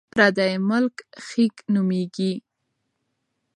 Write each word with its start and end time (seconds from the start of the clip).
پردی 0.13 0.53
ملک 0.69 0.95
خیګ 1.25 1.55
نومېږي. 1.73 2.31